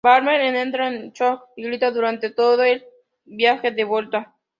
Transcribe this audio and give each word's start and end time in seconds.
Walter 0.03 0.55
entra 0.55 0.87
en 0.87 1.11
shock 1.13 1.49
y 1.55 1.61
grita 1.63 1.91
durante 1.91 2.31
todo 2.31 2.63
el 2.63 2.83
viaje 3.23 3.69
de 3.69 3.83
vuelta. 3.83 4.35